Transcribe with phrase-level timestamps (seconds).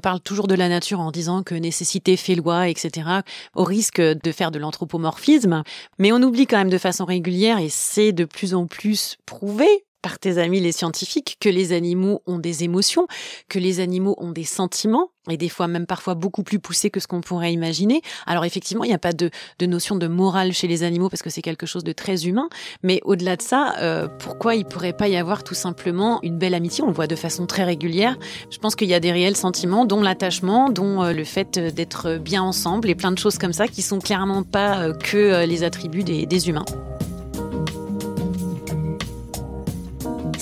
[0.00, 3.06] on parle toujours de la nature en disant que nécessité fait loi, etc.,
[3.54, 5.62] au risque de faire de l'anthropomorphisme.
[5.98, 9.68] Mais on oublie quand même de façon régulière, et c'est de plus en plus prouvé
[10.02, 13.06] par tes amis les scientifiques que les animaux ont des émotions,
[13.48, 17.00] que les animaux ont des sentiments, et des fois même parfois beaucoup plus poussés que
[17.00, 18.00] ce qu'on pourrait imaginer.
[18.26, 21.30] Alors effectivement, il n'y a pas de, notion de morale chez les animaux parce que
[21.30, 22.48] c'est quelque chose de très humain,
[22.82, 26.54] mais au-delà de ça, euh, pourquoi il pourrait pas y avoir tout simplement une belle
[26.54, 26.82] amitié?
[26.82, 28.16] On le voit de façon très régulière.
[28.50, 32.18] Je pense qu'il y a des réels sentiments, dont l'attachement, dont euh, le fait d'être
[32.18, 35.62] bien ensemble, et plein de choses comme ça qui sont clairement pas euh, que les
[35.62, 36.64] attributs des humains.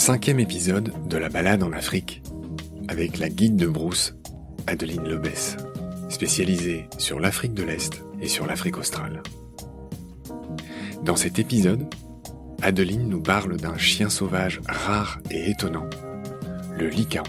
[0.09, 2.23] Cinquième épisode de la balade en Afrique,
[2.89, 4.15] avec la guide de brousse,
[4.67, 5.59] Adeline Lebès,
[6.09, 9.23] spécialisée sur l'Afrique de l'Est et sur l'Afrique australe.
[11.05, 11.85] Dans cet épisode,
[12.63, 15.91] Adeline nous parle d'un chien sauvage rare et étonnant,
[16.79, 17.25] le Lycaon,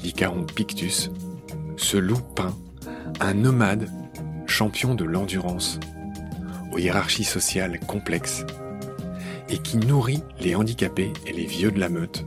[0.00, 1.10] Lycaon pictus,
[1.76, 2.56] ce loup peint,
[3.18, 3.90] un nomade,
[4.46, 5.80] champion de l'endurance,
[6.70, 8.44] aux hiérarchies sociales complexes
[9.48, 12.24] et qui nourrit les handicapés et les vieux de la meute.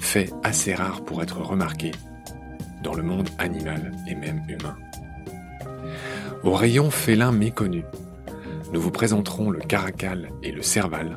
[0.00, 1.92] Fait assez rare pour être remarqué
[2.82, 4.76] dans le monde animal et même humain.
[6.44, 7.84] Au rayon félin méconnu,
[8.72, 11.16] nous vous présenterons le caracal et le serval,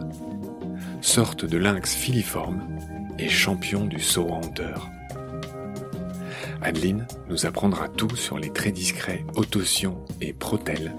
[1.02, 2.62] sorte de lynx filiforme
[3.18, 4.90] et champion du saut en hauteur.
[6.62, 10.94] Adeline nous apprendra tout sur les très discrets autotions et protèles,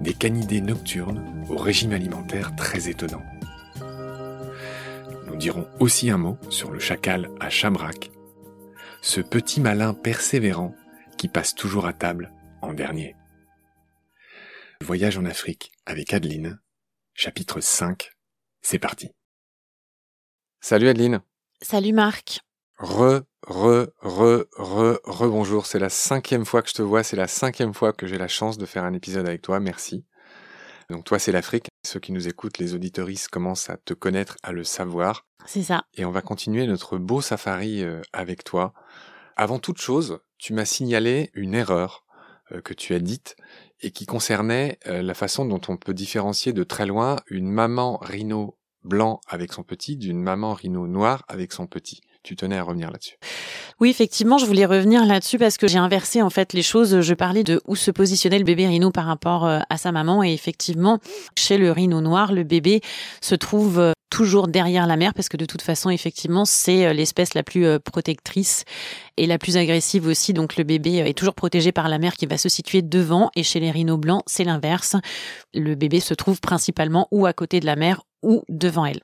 [0.00, 3.22] des canidés nocturnes au régime alimentaire très étonnant.
[5.26, 8.10] Nous dirons aussi un mot sur le chacal à Chabrac,
[9.02, 10.74] ce petit malin persévérant
[11.16, 12.32] qui passe toujours à table
[12.62, 13.14] en dernier.
[14.80, 16.60] Voyage en Afrique avec Adeline,
[17.14, 18.12] chapitre 5,
[18.62, 19.10] c'est parti.
[20.60, 21.20] Salut Adeline.
[21.60, 22.40] Salut Marc.
[22.78, 25.66] Re, re, re, re, re, bonjour.
[25.66, 28.28] C'est la cinquième fois que je te vois, c'est la cinquième fois que j'ai la
[28.28, 29.58] chance de faire un épisode avec toi.
[29.58, 30.04] Merci.
[30.88, 31.66] Donc toi, c'est l'Afrique.
[31.84, 35.26] Ceux qui nous écoutent, les auditoristes, commencent à te connaître, à le savoir.
[35.44, 35.82] C'est ça.
[35.94, 38.72] Et on va continuer notre beau safari euh, avec toi.
[39.34, 42.04] Avant toute chose, tu m'as signalé une erreur
[42.52, 43.34] euh, que tu as dite
[43.80, 47.96] et qui concernait euh, la façon dont on peut différencier de très loin une maman
[47.96, 52.62] rhino blanc avec son petit d'une maman rhino noir avec son petit tu tenais à
[52.62, 53.16] revenir là-dessus.
[53.80, 57.00] Oui, effectivement, je voulais revenir là-dessus parce que j'ai inversé en fait les choses.
[57.00, 60.22] Je parlais de où se positionnait le bébé rhino par rapport euh, à sa maman
[60.22, 60.98] et effectivement,
[61.38, 62.82] chez le rhino noir, le bébé
[63.22, 66.92] se trouve euh, toujours derrière la mère parce que de toute façon, effectivement, c'est euh,
[66.92, 68.64] l'espèce la plus protectrice
[69.16, 70.34] et la plus agressive aussi.
[70.34, 73.42] Donc le bébé est toujours protégé par la mère qui va se situer devant et
[73.42, 74.96] chez les rhinos blancs, c'est l'inverse.
[75.54, 79.00] Le bébé se trouve principalement ou à côté de la mère ou devant elle.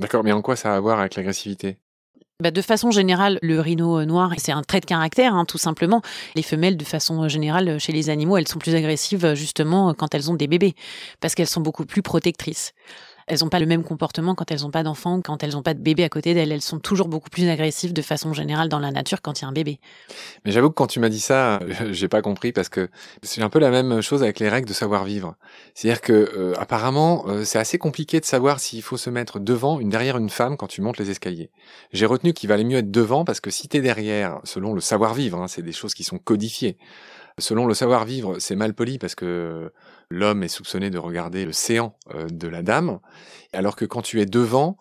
[0.00, 1.78] D'accord, mais en quoi ça a à voir avec l'agressivité?
[2.42, 5.58] Bah, de façon générale, le rhino euh, noir, c'est un trait de caractère, hein, tout
[5.58, 6.02] simplement.
[6.34, 10.30] Les femelles, de façon générale, chez les animaux, elles sont plus agressives justement quand elles
[10.30, 10.74] ont des bébés,
[11.20, 12.74] parce qu'elles sont beaucoup plus protectrices
[13.26, 15.74] elles n'ont pas le même comportement quand elles n'ont pas d'enfants, quand elles n'ont pas
[15.74, 16.52] de bébé à côté d'elles.
[16.52, 19.44] Elles sont toujours beaucoup plus agressives de façon générale dans la nature quand il y
[19.44, 19.80] a un bébé.
[20.44, 21.60] Mais j'avoue que quand tu m'as dit ça,
[21.90, 22.88] j'ai pas compris parce que
[23.22, 25.36] c'est un peu la même chose avec les règles de savoir-vivre.
[25.74, 29.80] C'est-à-dire que euh, apparemment, euh, c'est assez compliqué de savoir s'il faut se mettre devant
[29.80, 31.50] une derrière une femme quand tu montes les escaliers.
[31.92, 34.80] J'ai retenu qu'il valait mieux être devant parce que si tu es derrière, selon le
[34.80, 36.76] savoir-vivre, hein, c'est des choses qui sont codifiées.
[37.38, 39.72] Selon le savoir-vivre, c'est mal poli parce que
[40.12, 43.00] l'homme est soupçonné de regarder le séant euh, de la dame,
[43.52, 44.76] alors que quand tu es devant,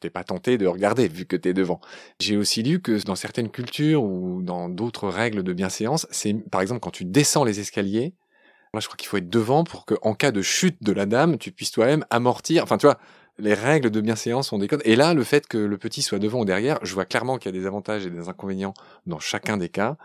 [0.00, 1.80] t'es pas tenté de regarder vu que tu es devant.
[2.20, 6.60] J'ai aussi lu que dans certaines cultures ou dans d'autres règles de bienséance, c'est par
[6.60, 8.14] exemple quand tu descends les escaliers,
[8.74, 11.06] moi je crois qu'il faut être devant pour que en cas de chute de la
[11.06, 12.62] dame, tu puisses toi-même amortir.
[12.62, 12.98] Enfin tu vois,
[13.38, 14.82] les règles de bienséance sont des codes.
[14.84, 17.54] Et là, le fait que le petit soit devant ou derrière, je vois clairement qu'il
[17.54, 18.74] y a des avantages et des inconvénients
[19.06, 19.96] dans chacun des cas.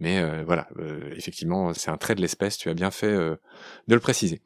[0.00, 3.36] Mais euh, voilà, euh, effectivement, c'est un trait de l'espèce, tu as bien fait euh,
[3.86, 4.40] de le préciser.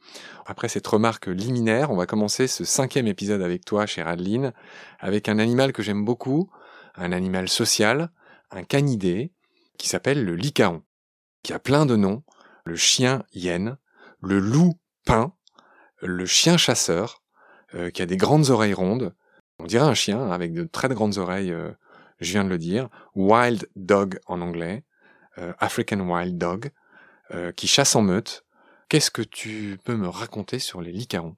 [0.47, 4.53] Après cette remarque liminaire, on va commencer ce cinquième épisode avec toi, chère Adeline,
[4.99, 6.51] avec un animal que j'aime beaucoup,
[6.97, 8.11] un animal social,
[8.51, 9.33] un canidé,
[9.79, 10.83] qui s'appelle le lycaon,
[11.45, 12.25] qui a plein de noms,
[12.65, 13.77] le chien hyène,
[14.21, 14.75] le loup
[15.07, 15.35] pin,
[16.03, 17.23] le chien chasseur,
[17.93, 19.15] qui a des grandes oreilles rondes,
[19.59, 21.53] on dirait un chien avec de très grandes oreilles,
[22.21, 24.85] je viens de le dire, wild dog en anglais,
[25.59, 26.71] African Wild Dog,
[27.33, 28.45] euh, qui chasse en meute.
[28.89, 31.37] Qu'est-ce que tu peux me raconter sur les lycaons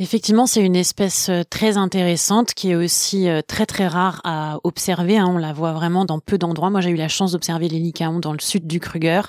[0.00, 4.60] Effectivement, c'est une espèce euh, très intéressante qui est aussi euh, très très rare à
[4.62, 5.18] observer.
[5.18, 5.26] Hein.
[5.28, 6.70] On la voit vraiment dans peu d'endroits.
[6.70, 9.22] Moi, j'ai eu la chance d'observer les licaons dans le sud du Kruger.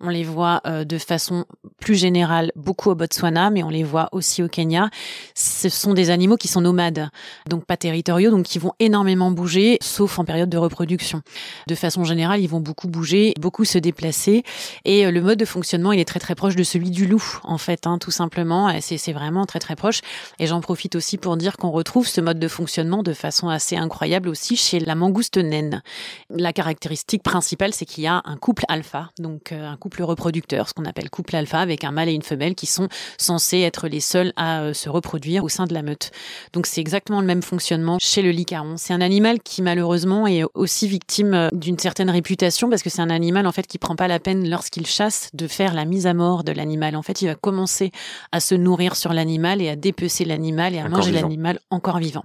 [0.00, 1.44] On les voit euh, de façon
[1.78, 4.90] plus générale beaucoup au Botswana, mais on les voit aussi au Kenya.
[5.36, 7.08] Ce sont des animaux qui sont nomades,
[7.48, 11.22] donc pas territoriaux, donc qui vont énormément bouger, sauf en période de reproduction.
[11.68, 14.42] De façon générale, ils vont beaucoup bouger, beaucoup se déplacer,
[14.84, 17.58] et le mode de fonctionnement, il est très très proche de celui du loup, en
[17.58, 18.72] fait, hein, tout simplement.
[18.80, 20.00] C'est vraiment très très proche.
[20.38, 23.76] Et j'en profite aussi pour dire qu'on retrouve ce mode de fonctionnement de façon assez
[23.76, 25.82] incroyable aussi chez la mangouste naine.
[26.30, 30.68] La caractéristique principale, c'est qu'il y a un couple alpha, donc euh, un couple reproducteur,
[30.68, 33.88] ce qu'on appelle couple alpha, avec un mâle et une femelle qui sont censés être
[33.88, 36.12] les seuls à euh, se reproduire au sein de la meute.
[36.52, 38.76] Donc c'est exactement le même fonctionnement chez le licaon.
[38.76, 43.02] C'est un animal qui malheureusement est aussi victime euh, d'une certaine réputation parce que c'est
[43.02, 46.06] un animal en fait qui prend pas la peine lorsqu'il chasse de faire la mise
[46.06, 46.94] à mort de l'animal.
[46.94, 47.90] En fait, il va commencer
[48.30, 52.24] à se nourrir sur l'animal et à dépecer l'animal et à manger l'animal encore vivant.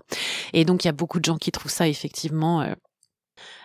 [0.54, 2.74] Et donc il y a beaucoup de gens qui trouvent ça effectivement euh,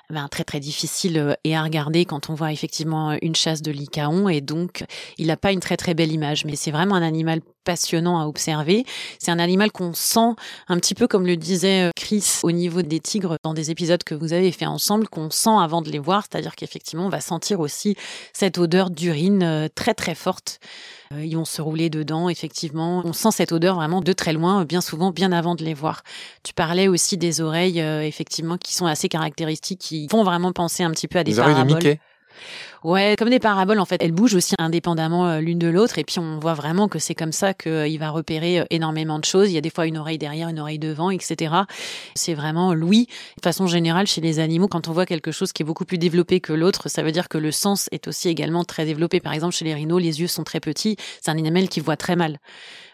[0.08, 3.72] ben, très très difficile euh, et à regarder quand on voit effectivement une chasse de
[3.72, 4.84] licaon et donc
[5.18, 8.26] il n'a pas une très très belle image mais c'est vraiment un animal passionnant à
[8.26, 8.84] observer.
[9.18, 10.34] C'est un animal qu'on sent
[10.68, 14.04] un petit peu comme le disait euh, Chris au niveau des tigres dans des épisodes
[14.04, 17.20] que vous avez fait ensemble, qu'on sent avant de les voir, c'est-à-dire qu'effectivement on va
[17.20, 17.96] sentir aussi
[18.32, 20.60] cette odeur d'urine très très forte
[21.12, 23.02] ils vont se rouler dedans, effectivement.
[23.04, 26.02] On sent cette odeur vraiment de très loin, bien souvent, bien avant de les voir.
[26.42, 30.82] Tu parlais aussi des oreilles, euh, effectivement, qui sont assez caractéristiques, qui font vraiment penser
[30.82, 31.96] un petit peu à des paraboles.
[32.84, 36.04] Ouais, comme des paraboles en fait, elles bougent aussi indépendamment euh, l'une de l'autre et
[36.04, 39.24] puis on voit vraiment que c'est comme ça qu'il euh, va repérer euh, énormément de
[39.24, 39.50] choses.
[39.50, 41.54] Il y a des fois une oreille derrière, une oreille devant, etc.
[42.14, 43.06] C'est vraiment Louis.
[43.36, 45.98] De façon générale, chez les animaux, quand on voit quelque chose qui est beaucoup plus
[45.98, 49.20] développé que l'autre, ça veut dire que le sens est aussi également très développé.
[49.20, 50.96] Par exemple, chez les rhinos, les yeux sont très petits.
[51.22, 52.38] C'est un animal qui voit très mal.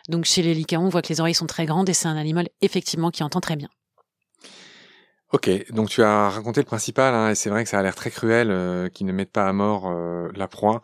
[0.08, 2.16] Donc chez les licaons, on voit que les oreilles sont très grandes et c'est un
[2.16, 3.68] animal effectivement qui entend très bien.
[5.32, 7.94] Ok, donc tu as raconté le principal, hein, et c'est vrai que ça a l'air
[7.94, 10.82] très cruel euh, qu'ils ne mettent pas à mort euh, la proie.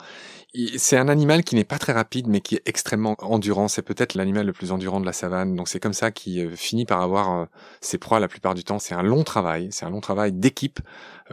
[0.79, 3.69] C'est un animal qui n'est pas très rapide, mais qui est extrêmement endurant.
[3.69, 5.55] C'est peut-être l'animal le plus endurant de la savane.
[5.55, 7.47] Donc c'est comme ça qu'il euh, finit par avoir
[7.83, 8.79] ses proies la plupart du temps.
[8.79, 10.81] C'est un long travail, c'est un long travail d'équipe,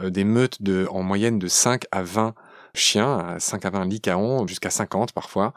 [0.02, 2.34] des meutes de, en moyenne de 5 à 20
[2.74, 5.54] chiens, 5 à 20 licaons, jusqu'à 50 parfois.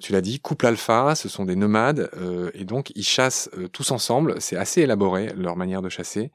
[0.00, 2.10] tu l'as dit, couple alpha, ce sont des nomades,
[2.54, 4.36] et donc ils chassent tous ensemble.
[4.40, 6.32] C'est assez élaboré, leur manière de chasser.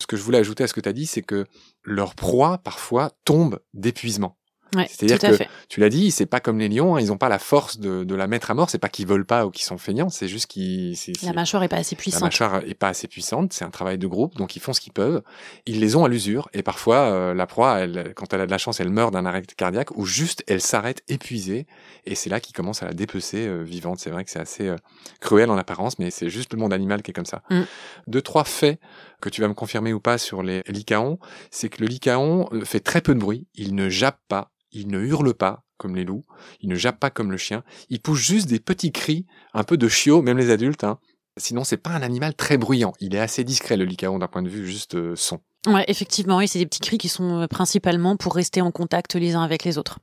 [0.00, 1.46] Ce que je voulais ajouter à ce que tu as dit, c'est que
[1.84, 4.39] leur proie, parfois, tombe d'épuisement.
[4.72, 7.38] C'est-à-dire que tu l'as dit, c'est pas comme les lions, hein, ils n'ont pas la
[7.38, 8.70] force de, de, la mettre à mort.
[8.70, 10.96] C'est pas qu'ils veulent pas ou qu'ils sont feignants, c'est juste qu'ils.
[11.22, 12.20] La mâchoire est pas assez puissante.
[12.20, 13.52] La mâchoire est pas assez puissante.
[13.52, 15.22] C'est un travail de groupe, donc ils font ce qu'ils peuvent.
[15.66, 18.50] Ils les ont à l'usure et parfois euh, la proie, elle, quand elle a de
[18.50, 21.66] la chance, elle meurt d'un arrêt cardiaque ou juste elle s'arrête épuisée
[22.06, 23.98] et c'est là qu'ils commencent à la dépecer euh, vivante.
[23.98, 24.76] C'est vrai que c'est assez euh,
[25.20, 27.42] cruel en apparence, mais c'est juste le monde animal qui est comme ça.
[27.50, 27.62] Mm.
[28.06, 28.80] Deux trois faits
[29.20, 31.18] que tu vas me confirmer ou pas sur les licaons,
[31.50, 34.88] c'est que le licaon euh, fait très peu de bruit, il ne jappe pas, il
[34.88, 36.24] ne hurle pas comme les loups,
[36.60, 39.76] il ne jappe pas comme le chien, il pousse juste des petits cris, un peu
[39.76, 40.84] de chiot, même les adultes.
[40.84, 40.98] Hein.
[41.38, 42.92] Sinon, c'est pas un animal très bruyant.
[43.00, 45.40] Il est assez discret le licaon d'un point de vue juste euh, son.
[45.66, 49.14] Ouais, effectivement, et c'est des petits cris qui sont euh, principalement pour rester en contact
[49.14, 49.98] les uns avec les autres.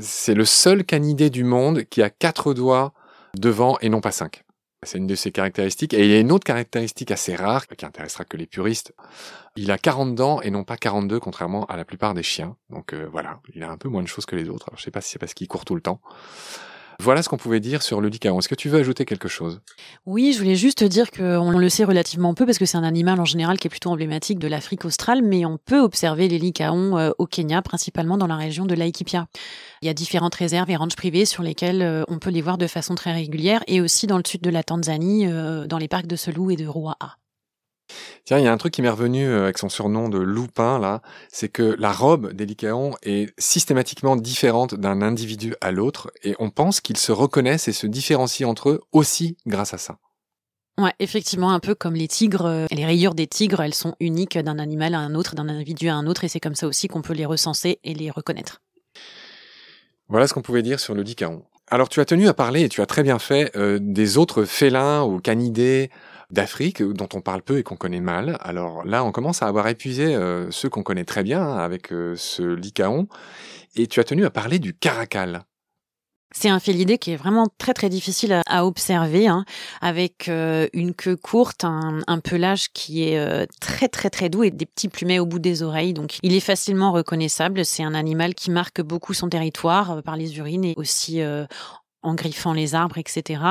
[0.00, 2.92] C'est le seul canidé du monde qui a quatre doigts
[3.36, 4.44] devant et non pas cinq.
[4.84, 5.94] C'est une de ses caractéristiques.
[5.94, 8.94] Et il y a une autre caractéristique assez rare qui intéressera que les puristes.
[9.56, 12.56] Il a 40 dents et non pas 42, contrairement à la plupart des chiens.
[12.70, 14.68] Donc euh, voilà, il a un peu moins de choses que les autres.
[14.68, 16.00] Alors, je sais pas si c'est parce qu'il court tout le temps.
[17.00, 18.38] Voilà ce qu'on pouvait dire sur le licaon.
[18.38, 19.60] Est-ce que tu veux ajouter quelque chose?
[20.06, 23.20] Oui, je voulais juste dire qu'on le sait relativement peu parce que c'est un animal
[23.20, 26.96] en général qui est plutôt emblématique de l'Afrique australe, mais on peut observer les licaons
[26.96, 29.26] euh, au Kenya, principalement dans la région de Laikipia.
[29.82, 32.58] Il y a différentes réserves et ranches privées sur lesquelles euh, on peut les voir
[32.58, 35.88] de façon très régulière et aussi dans le sud de la Tanzanie, euh, dans les
[35.88, 37.16] parcs de Selous et de Ruaha.
[38.24, 40.78] Tiens, il y a un truc qui m'est revenu euh, avec son surnom de loupin,
[40.78, 46.34] là, c'est que la robe des lycaons est systématiquement différente d'un individu à l'autre, et
[46.38, 49.98] on pense qu'ils se reconnaissent et se différencient entre eux aussi grâce à ça.
[50.76, 54.38] Ouais, effectivement, un peu comme les tigres, euh, les rayures des tigres, elles sont uniques
[54.38, 56.88] d'un animal à un autre, d'un individu à un autre, et c'est comme ça aussi
[56.88, 58.60] qu'on peut les recenser et les reconnaître.
[60.08, 61.44] Voilà ce qu'on pouvait dire sur le lycaon.
[61.68, 64.44] Alors tu as tenu à parler, et tu as très bien fait, euh, des autres
[64.44, 65.90] félins ou canidés
[66.34, 68.36] d'Afrique dont on parle peu et qu'on connaît mal.
[68.40, 71.92] Alors là, on commence à avoir épuisé euh, ceux qu'on connaît très bien hein, avec
[71.92, 73.08] euh, ce lycaon.
[73.76, 75.44] Et tu as tenu à parler du caracal.
[76.36, 79.44] C'est un félidé qui est vraiment très très difficile à, observer, hein,
[79.80, 84.66] avec euh, une queue courte, un, pelage qui est très très très doux et des
[84.66, 85.94] petits plumets au bout des oreilles.
[85.94, 87.64] Donc il est facilement reconnaissable.
[87.64, 91.22] C'est un animal qui marque beaucoup son territoire par les urines et aussi
[92.04, 93.42] en griffant les arbres, etc.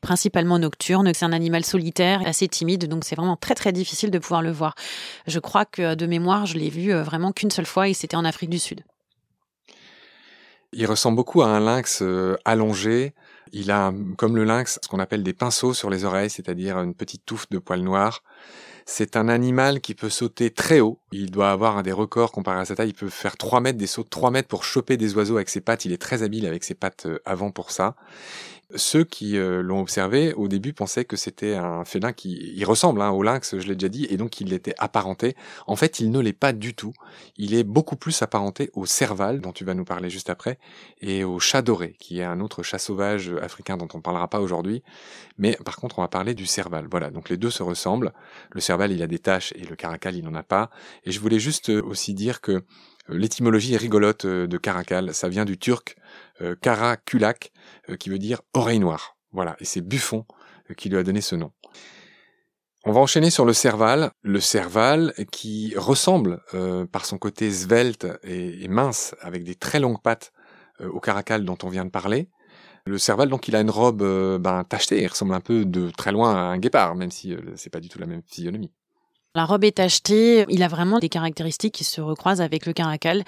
[0.00, 1.12] Principalement nocturne.
[1.12, 4.50] C'est un animal solitaire, assez timide, donc c'est vraiment très très difficile de pouvoir le
[4.50, 4.74] voir.
[5.26, 8.24] Je crois que de mémoire, je l'ai vu vraiment qu'une seule fois et c'était en
[8.24, 8.82] Afrique du Sud.
[10.72, 13.14] Il ressemble beaucoup à un lynx euh, allongé.
[13.52, 16.94] Il a, comme le lynx, ce qu'on appelle des pinceaux sur les oreilles, c'est-à-dire une
[16.94, 18.22] petite touffe de poils noirs.
[18.90, 20.98] C'est un animal qui peut sauter très haut.
[21.12, 22.88] Il doit avoir un des records comparé à sa taille.
[22.88, 25.50] Il peut faire 3 mètres, des sauts de 3 mètres pour choper des oiseaux avec
[25.50, 25.84] ses pattes.
[25.84, 27.96] Il est très habile avec ses pattes euh, avant pour ça.
[28.76, 33.00] Ceux qui euh, l'ont observé au début pensaient que c'était un félin qui il ressemble
[33.00, 35.36] hein, au lynx, je l'ai déjà dit, et donc il était apparenté.
[35.66, 36.92] En fait, il ne l'est pas du tout.
[37.38, 40.58] Il est beaucoup plus apparenté au serval, dont tu vas nous parler juste après,
[41.00, 44.28] et au chat doré, qui est un autre chat sauvage africain dont on ne parlera
[44.28, 44.82] pas aujourd'hui.
[45.38, 46.88] Mais par contre, on va parler du serval.
[46.90, 48.12] Voilà, donc les deux se ressemblent.
[48.50, 50.68] Le serval, il a des taches et le caracal, il n'en a pas.
[51.04, 52.62] Et je voulais juste euh, aussi dire que euh,
[53.08, 55.14] l'étymologie est rigolote de caracal.
[55.14, 55.96] Ça vient du turc
[56.60, 57.52] karakulak,
[57.90, 59.16] euh, qui veut dire oreille noire.
[59.32, 60.24] Voilà, et c'est Buffon
[60.70, 61.52] euh, qui lui a donné ce nom.
[62.84, 64.12] On va enchaîner sur le serval.
[64.22, 70.00] Le serval qui ressemble euh, par son côté svelte et, mince, avec des très longues
[70.00, 70.32] pattes
[70.80, 72.30] au caracal dont on vient de parler.
[72.86, 74.02] Le serval, donc, il a une robe
[74.40, 77.68] ben, tachetée, il ressemble un peu de très loin à un guépard, même si c'est
[77.68, 78.70] pas du tout la même physionomie.
[79.38, 83.22] La robe est achetée, il a vraiment des caractéristiques qui se recroisent avec le caracal.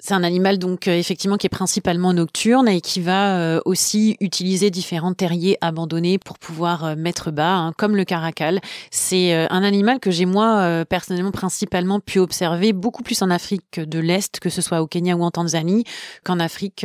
[0.00, 4.16] C'est un animal donc euh, effectivement qui est principalement nocturne et qui va euh, aussi
[4.18, 8.60] utiliser différents terriers abandonnés pour pouvoir euh, mettre bas, hein, comme le caracal.
[8.90, 14.00] C'est un animal que j'ai moi personnellement principalement pu observer beaucoup plus en Afrique de
[14.00, 15.84] l'Est, que ce soit au Kenya ou en Tanzanie,
[16.24, 16.84] qu'en Afrique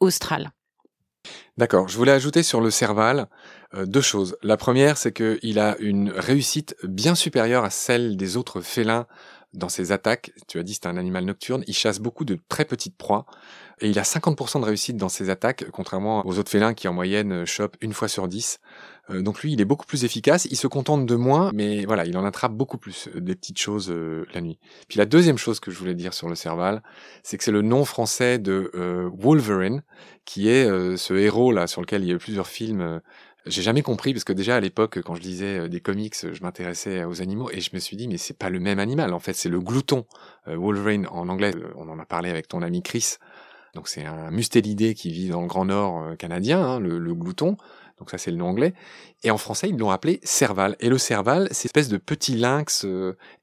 [0.00, 0.50] australe.
[1.58, 1.88] D'accord.
[1.88, 3.26] Je voulais ajouter sur le Serval
[3.74, 4.36] euh, deux choses.
[4.42, 9.06] La première, c'est qu'il a une réussite bien supérieure à celle des autres félins
[9.54, 10.32] dans ses attaques.
[10.46, 11.64] Tu as dit c'est un animal nocturne.
[11.66, 13.26] Il chasse beaucoup de très petites proies
[13.80, 16.92] et il a 50% de réussite dans ses attaques, contrairement aux autres félins qui en
[16.92, 18.58] moyenne chopent une fois sur dix.
[19.10, 20.46] Euh, donc lui, il est beaucoup plus efficace.
[20.46, 23.58] Il se contente de moins, mais voilà, il en attrape beaucoup plus euh, des petites
[23.58, 23.92] choses
[24.32, 24.58] la nuit.
[24.88, 26.82] Puis la deuxième chose que je voulais dire sur le Serval,
[27.22, 28.70] c'est que c'est le nom français de
[29.14, 29.82] Wolverine,
[30.24, 33.00] qui est ce héros là sur lequel il y a eu plusieurs films
[33.46, 36.42] j'ai jamais compris parce que déjà à l'époque, quand je lisais euh, des comics, je
[36.42, 39.12] m'intéressais aux animaux et je me suis dit mais c'est pas le même animal.
[39.14, 40.06] En fait, c'est le glouton.
[40.48, 43.16] Euh, Wolverine en anglais, euh, on en a parlé avec ton ami Chris.
[43.74, 47.56] Donc c'est un mustélidé qui vit dans le Grand Nord canadien, hein, le, glouton.
[47.98, 48.74] Donc ça c'est le nom anglais.
[49.22, 50.74] Et en français ils l'ont appelé serval.
[50.80, 52.86] Et le serval, c'est espèce de petit lynx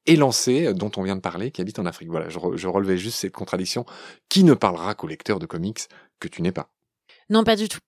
[0.07, 2.09] élancé dont on vient de parler, qui habite en Afrique.
[2.09, 3.85] Voilà, je, je relevais juste cette contradiction.
[4.27, 5.87] Qui ne parlera qu'au lecteur de comics
[6.19, 6.69] que tu n'es pas?
[7.29, 7.79] Non, pas du tout.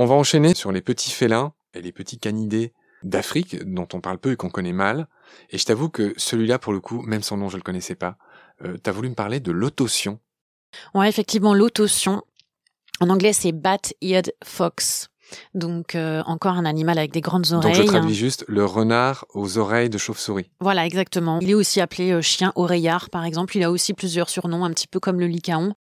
[0.00, 4.18] On va enchaîner sur les petits félins et les petits canidés d'Afrique dont on parle
[4.18, 5.08] peu et qu'on connaît mal.
[5.50, 8.16] Et je t'avoue que celui-là, pour le coup, même son nom, je le connaissais pas.
[8.64, 10.20] Euh, T'as voulu me parler de l'autotion.
[10.94, 12.22] Ouais, effectivement, l'autotion.
[13.00, 15.08] En anglais, c'est bat-eared fox.
[15.54, 17.74] Donc euh, encore un animal avec des grandes oreilles.
[17.74, 20.50] Donc je traduis juste le renard aux oreilles de chauve-souris.
[20.60, 21.40] Voilà, exactement.
[21.42, 23.56] Il est aussi appelé euh, chien oreillard, par exemple.
[23.56, 25.74] Il a aussi plusieurs surnoms, un petit peu comme le lycaon.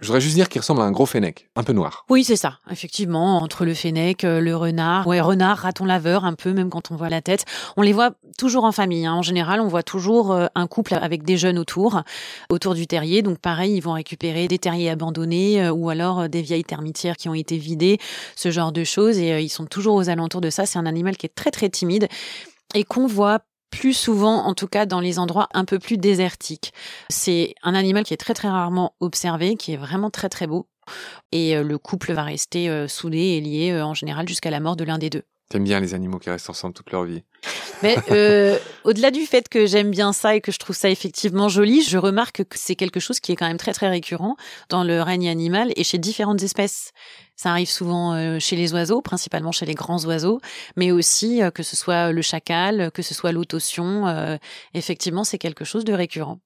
[0.00, 2.04] Je voudrais juste dire qu'il ressemble à un gros fennec, un peu noir.
[2.10, 6.34] Oui, c'est ça, effectivement, entre le fennec, euh, le renard, ouais, renard, raton laveur, un
[6.34, 7.44] peu, même quand on voit la tête.
[7.76, 9.06] On les voit toujours en famille.
[9.06, 9.14] Hein.
[9.14, 12.02] En général, on voit toujours euh, un couple avec des jeunes autour,
[12.50, 13.22] autour du terrier.
[13.22, 17.28] Donc, pareil, ils vont récupérer des terriers abandonnés euh, ou alors des vieilles termitières qui
[17.28, 17.98] ont été vidées,
[18.36, 19.18] ce genre de choses.
[19.18, 20.66] Et ils sont toujours aux alentours de ça.
[20.66, 22.08] C'est un animal qui est très, très timide
[22.74, 23.40] et qu'on voit
[23.74, 26.72] plus souvent, en tout cas dans les endroits un peu plus désertiques.
[27.10, 30.68] C'est un animal qui est très très rarement observé, qui est vraiment très très beau.
[31.32, 34.60] Et euh, le couple va rester euh, soudé et lié euh, en général jusqu'à la
[34.60, 35.22] mort de l'un des deux.
[35.50, 37.22] T'aimes bien les animaux qui restent ensemble toute leur vie.
[37.82, 41.48] Mais euh, au-delà du fait que j'aime bien ça et que je trouve ça effectivement
[41.48, 44.36] joli, je remarque que c'est quelque chose qui est quand même très très récurrent
[44.68, 46.92] dans le règne animal et chez différentes espèces.
[47.36, 50.40] Ça arrive souvent euh, chez les oiseaux, principalement chez les grands oiseaux,
[50.76, 54.38] mais aussi euh, que ce soit le chacal, que ce soit l'autotion.
[54.74, 56.38] effectivement, c'est quelque chose de récurrent.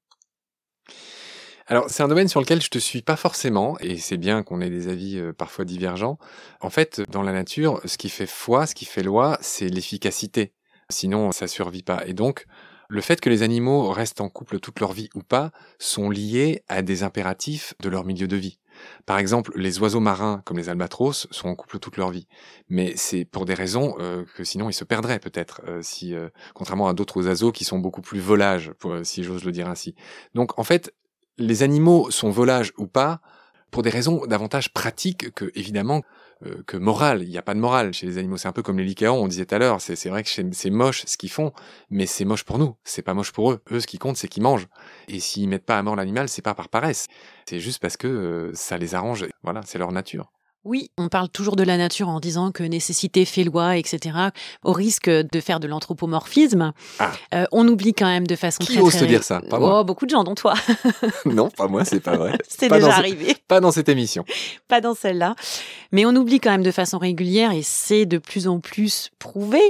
[1.70, 4.62] Alors, c'est un domaine sur lequel je te suis pas forcément, et c'est bien qu'on
[4.62, 6.18] ait des avis euh, parfois divergents.
[6.62, 10.54] En fait, dans la nature, ce qui fait foi, ce qui fait loi, c'est l'efficacité.
[10.90, 12.06] Sinon, ça survit pas.
[12.06, 12.46] Et donc,
[12.88, 16.62] le fait que les animaux restent en couple toute leur vie ou pas sont liés
[16.68, 18.58] à des impératifs de leur milieu de vie.
[19.04, 22.26] Par exemple, les oiseaux marins, comme les albatros, sont en couple toute leur vie.
[22.70, 26.14] Mais c'est pour des raisons euh, que sinon ils se perdraient peut-être, euh, si,
[26.54, 29.94] contrairement à d'autres oiseaux qui sont beaucoup plus volages, si j'ose le dire ainsi.
[30.34, 30.94] Donc en fait,
[31.36, 33.20] les animaux sont volages ou pas
[33.70, 36.02] pour des raisons davantage pratiques que évidemment
[36.46, 37.22] euh, que morales.
[37.22, 38.36] Il n'y a pas de morale chez les animaux.
[38.36, 39.80] C'est un peu comme les lycaons, on disait tout à l'heure.
[39.80, 41.52] C'est vrai que c'est moche ce qu'ils font,
[41.90, 42.76] mais c'est moche pour nous.
[42.84, 43.60] C'est pas moche pour eux.
[43.72, 44.68] Eux, ce qui compte, c'est qu'ils mangent.
[45.08, 47.06] Et s'ils mettent pas à mort l'animal, c'est pas par paresse.
[47.48, 49.26] C'est juste parce que euh, ça les arrange.
[49.42, 50.30] Voilà, c'est leur nature.
[50.64, 54.16] Oui, on parle toujours de la nature en disant que nécessité fait loi, etc.
[54.64, 57.12] Au risque de faire de l'anthropomorphisme, Ah.
[57.34, 59.40] Euh, on oublie quand même de façon Qui très ose très te dire ça?
[59.48, 59.80] Pas moi.
[59.80, 60.54] Oh, beaucoup de gens, dont toi.
[61.24, 62.36] non, pas moi, c'est pas vrai.
[62.48, 63.36] C'est déjà ce- arrivé.
[63.46, 64.24] Pas dans cette émission.
[64.68, 65.34] pas dans celle-là.
[65.92, 69.60] Mais on oublie quand même de façon régulière, et c'est de plus en plus prouvé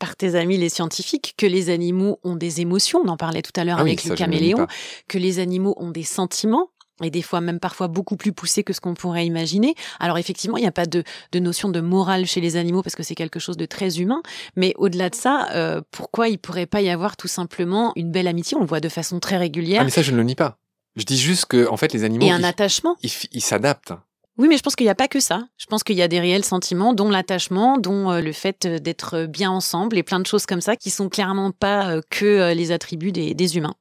[0.00, 3.00] par tes amis les scientifiques, que les animaux ont des émotions.
[3.04, 4.66] On en parlait tout à l'heure Ah oui, avec ça, le caméléon,
[5.08, 6.68] que les animaux ont des sentiments.
[7.02, 9.74] Et des fois même parfois beaucoup plus poussés que ce qu'on pourrait imaginer.
[9.98, 12.94] Alors effectivement, il n'y a pas de, de notion de morale chez les animaux parce
[12.94, 14.22] que c'est quelque chose de très humain.
[14.54, 18.28] Mais au-delà de ça, euh, pourquoi il pourrait pas y avoir tout simplement une belle
[18.28, 18.56] amitié?
[18.56, 19.80] On le voit de façon très régulière.
[19.80, 20.58] Ah, mais ça, je ne le nie pas.
[20.94, 22.96] Je dis juste que, en fait, les animaux, et un ils- attachement.
[23.02, 23.92] ils s'adaptent.
[24.38, 25.42] Oui, mais je pense qu'il n'y a pas que ça.
[25.58, 28.78] Je pense qu'il y a des réels sentiments, dont l'attachement, dont euh, le fait euh,
[28.78, 32.24] d'être bien ensemble et plein de choses comme ça qui sont clairement pas euh, que
[32.24, 33.74] euh, les attributs des, des humains.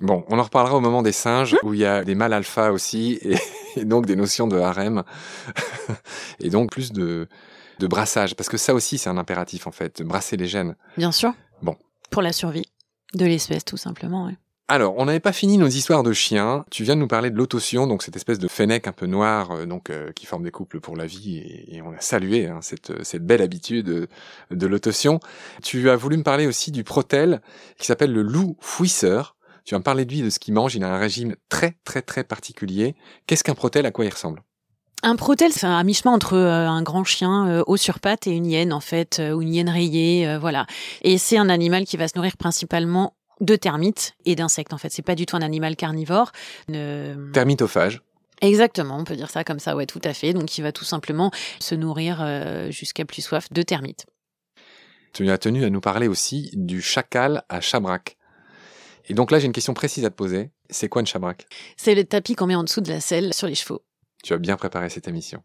[0.00, 1.12] Bon, on en reparlera au moment des Mmh.
[1.12, 3.36] singes, où il y a des mâles alpha aussi, et,
[3.76, 5.02] et donc des notions de harem,
[6.40, 7.28] et donc plus de,
[7.78, 10.76] de brassage, parce que ça aussi c'est un impératif en fait, de brasser les gènes.
[10.96, 11.32] Bien sûr.
[11.62, 11.76] Bon.
[12.10, 12.66] Pour la survie
[13.14, 14.26] de l'espèce, tout simplement.
[14.26, 14.36] ouais.
[14.66, 16.64] Alors, on n'avait pas fini nos histoires de chiens.
[16.70, 19.50] Tu viens de nous parler de l'autotion, donc cette espèce de fennec un peu noir,
[19.50, 22.46] euh, donc euh, qui forme des couples pour la vie, et, et on a salué
[22.48, 24.08] hein, cette, euh, cette belle habitude
[24.50, 25.20] de l'autotion.
[25.62, 27.42] Tu as voulu me parler aussi du protel,
[27.78, 29.33] qui s'appelle le loup fouisseur.
[29.64, 30.74] Tu vas me parler de lui, de ce qu'il mange.
[30.74, 32.94] Il a un régime très très très particulier.
[33.26, 34.42] Qu'est-ce qu'un protel À quoi il ressemble?
[35.02, 38.30] Un protel, c'est un mi-chemin entre euh, un grand chien euh, haut sur pattes et
[38.30, 40.66] une hyène, en fait, euh, ou une hyène rayée, voilà.
[41.02, 44.90] Et c'est un animal qui va se nourrir principalement de termites et d'insectes, en fait.
[44.90, 46.32] C'est pas du tout un animal carnivore.
[46.68, 48.00] Ne- Termitophage.
[48.40, 50.32] Exactement, on peut dire ça comme ça, ouais, tout à fait.
[50.32, 51.30] Donc, il va tout simplement
[51.60, 52.26] se nourrir
[52.70, 54.06] jusqu'à plus soif de termites.
[55.12, 58.16] Tu as tenu à nous parler aussi du chacal à chabrac.
[59.06, 60.50] Et donc là, j'ai une question précise à te poser.
[60.70, 61.46] C'est quoi une chabrac
[61.76, 63.82] C'est le tapis qu'on met en dessous de la selle sur les chevaux.
[64.22, 65.42] Tu as bien préparé cette émission.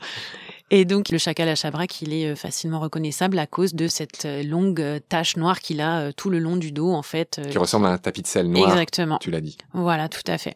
[0.72, 4.24] Et donc, le chacal à chabrac, il est euh, facilement reconnaissable à cause de cette
[4.24, 7.40] euh, longue euh, tache noire qu'il a tout le long du dos, en fait.
[7.50, 8.72] Qui ressemble à un tapis de sel noir.
[8.72, 9.18] Exactement.
[9.18, 9.56] Tu l'as dit.
[9.72, 10.54] Voilà, tout à fait.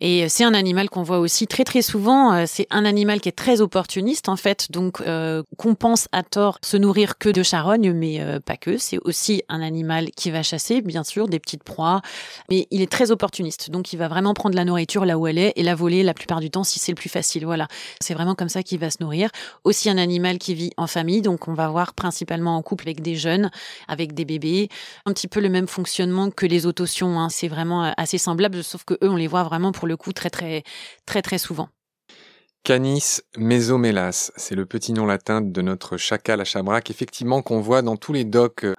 [0.00, 2.32] Et euh, c'est un animal qu'on voit aussi très très souvent.
[2.32, 6.22] euh, C'est un animal qui est très opportuniste en fait, donc euh, qu'on pense à
[6.22, 8.76] tort se nourrir que de charognes, mais pas que.
[8.78, 12.00] C'est aussi un animal qui va chasser, bien sûr, des petites proies,
[12.50, 13.70] mais il est très opportuniste.
[13.70, 16.14] Donc il va vraiment prendre la nourriture là où elle est et la voler la
[16.14, 17.44] plupart du temps si c'est le plus facile.
[17.44, 17.66] Voilà,
[18.00, 19.30] c'est vraiment comme ça qu'il va se nourrir.
[19.64, 23.02] Aussi un animal qui vit en famille, donc on va voir principalement en couple avec
[23.02, 23.50] des jeunes,
[23.88, 24.68] avec des bébés,
[25.06, 27.18] un petit peu le même fonctionnement que les autotions.
[27.18, 27.28] Hein.
[27.30, 31.68] C'est vraiment assez semblable, sauf que eux, on les voit vraiment pour coup très souvent.
[32.64, 37.82] Canis mesomelas, c'est le petit nom latin de notre chacal à chabrac, effectivement qu'on voit
[37.82, 38.74] dans tous les docks euh,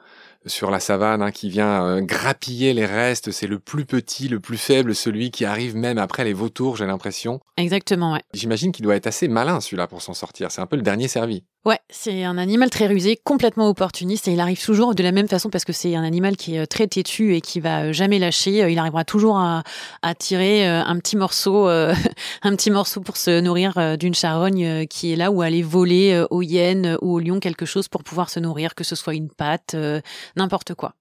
[0.46, 3.32] sur la savane, hein, qui vient euh, grappiller les restes.
[3.32, 6.86] C'est le plus petit, le plus faible, celui qui arrive même après les vautours, j'ai
[6.86, 7.40] l'impression.
[7.58, 8.22] Exactement, ouais.
[8.34, 10.52] J'imagine qu'il doit être assez malin celui-là pour s'en sortir.
[10.52, 11.44] C'est un peu le dernier servi.
[11.66, 15.28] Ouais, c'est un animal très rusé, complètement opportuniste et il arrive toujours de la même
[15.28, 17.94] façon parce que c'est un animal qui est euh, très têtu et qui va euh,
[17.94, 18.72] jamais lâcher.
[18.72, 19.64] Il arrivera toujours à,
[20.02, 21.94] à tirer un petit morceau, euh,
[22.44, 26.42] un petit morceau pour se nourrir d'une charogne qui est là ou aller voler aux
[26.42, 29.76] hyènes ou aux lions quelque chose pour pouvoir se nourrir, que ce soit une patte,
[29.76, 30.02] euh,
[30.40, 30.96] n'importe quoi.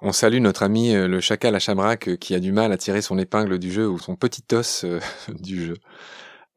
[0.00, 2.76] On salue notre ami euh, le chacal à chabrac euh, qui a du mal à
[2.76, 5.00] tirer son épingle du jeu ou son petit os euh,
[5.40, 5.76] du jeu.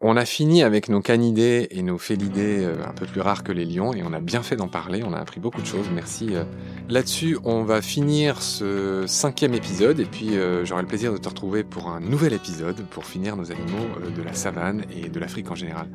[0.01, 3.51] On a fini avec nos canidés et nos félidés euh, un peu plus rares que
[3.51, 5.87] les lions et on a bien fait d'en parler, on a appris beaucoup de choses,
[5.93, 6.35] merci.
[6.35, 6.45] euh.
[6.87, 11.27] Là-dessus, on va finir ce cinquième épisode et puis euh, j'aurai le plaisir de te
[11.27, 15.51] retrouver pour un nouvel épisode pour finir nos animaux de la savane et de l'Afrique
[15.51, 15.89] en général.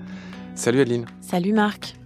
[0.55, 1.97] Salut Adeline Salut Marc.